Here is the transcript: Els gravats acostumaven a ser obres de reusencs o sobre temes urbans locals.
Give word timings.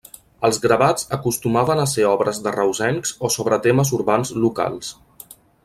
Els 0.47 0.59
gravats 0.61 1.05
acostumaven 1.17 1.81
a 1.81 1.85
ser 1.91 2.07
obres 2.13 2.41
de 2.47 2.55
reusencs 2.57 3.13
o 3.29 3.31
sobre 3.37 3.61
temes 3.69 3.93
urbans 3.99 4.35
locals. 4.47 4.91